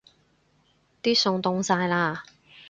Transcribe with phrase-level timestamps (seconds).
[1.03, 2.21] 啲餸凍晒喇